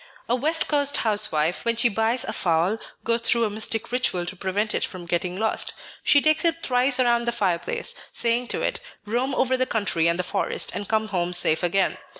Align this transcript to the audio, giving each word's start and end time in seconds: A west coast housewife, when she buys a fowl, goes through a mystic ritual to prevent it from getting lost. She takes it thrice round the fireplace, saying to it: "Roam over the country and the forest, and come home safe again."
A 0.27 0.35
west 0.35 0.67
coast 0.67 0.97
housewife, 1.05 1.63
when 1.63 1.75
she 1.75 1.87
buys 1.87 2.23
a 2.23 2.33
fowl, 2.33 2.79
goes 3.03 3.21
through 3.21 3.43
a 3.45 3.51
mystic 3.51 3.91
ritual 3.91 4.25
to 4.25 4.35
prevent 4.35 4.73
it 4.73 4.83
from 4.83 5.05
getting 5.05 5.37
lost. 5.37 5.73
She 6.03 6.23
takes 6.23 6.43
it 6.43 6.63
thrice 6.63 6.97
round 6.97 7.27
the 7.27 7.31
fireplace, 7.31 7.93
saying 8.11 8.47
to 8.47 8.63
it: 8.63 8.79
"Roam 9.05 9.35
over 9.35 9.55
the 9.55 9.67
country 9.67 10.07
and 10.07 10.17
the 10.17 10.23
forest, 10.23 10.71
and 10.73 10.89
come 10.89 11.09
home 11.09 11.33
safe 11.33 11.61
again." 11.61 11.99